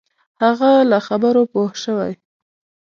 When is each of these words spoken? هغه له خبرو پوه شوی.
هغه 0.43 0.71
له 0.89 0.97
خبرو 1.07 1.41
پوه 1.51 1.71
شوی. 1.83 2.13